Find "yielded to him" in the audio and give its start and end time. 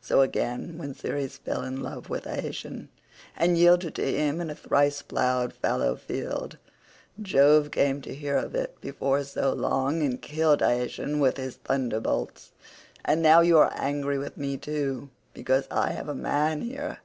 3.58-4.40